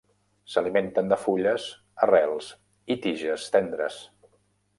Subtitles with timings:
[0.53, 1.67] S'alimenten de fulles,
[2.07, 2.49] arrels
[2.95, 4.01] i tiges tendres.